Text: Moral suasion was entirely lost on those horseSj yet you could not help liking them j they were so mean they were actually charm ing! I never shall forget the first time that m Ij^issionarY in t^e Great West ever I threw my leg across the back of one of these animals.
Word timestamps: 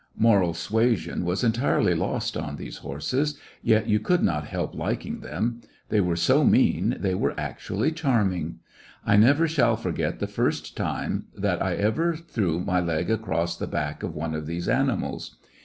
Moral 0.17 0.55
suasion 0.55 1.23
was 1.25 1.43
entirely 1.43 1.93
lost 1.93 2.35
on 2.35 2.55
those 2.55 2.79
horseSj 2.79 3.37
yet 3.61 3.87
you 3.87 3.99
could 3.99 4.23
not 4.23 4.47
help 4.47 4.73
liking 4.73 5.19
them 5.19 5.59
j 5.61 5.67
they 5.89 6.01
were 6.01 6.15
so 6.15 6.43
mean 6.43 6.97
they 6.99 7.13
were 7.13 7.39
actually 7.39 7.91
charm 7.91 8.33
ing! 8.33 8.59
I 9.05 9.15
never 9.15 9.47
shall 9.47 9.75
forget 9.77 10.17
the 10.17 10.25
first 10.25 10.75
time 10.75 11.25
that 11.37 11.61
m 11.61 11.67
Ij^issionarY 11.67 11.73
in 11.73 11.75
t^e 11.75 11.77
Great 11.77 11.77
West 11.77 11.81
ever 11.83 12.13
I 12.13 12.33
threw 12.33 12.59
my 12.61 12.79
leg 12.79 13.11
across 13.11 13.55
the 13.57 13.67
back 13.67 14.01
of 14.01 14.15
one 14.15 14.33
of 14.33 14.47
these 14.47 14.67
animals. 14.67 15.37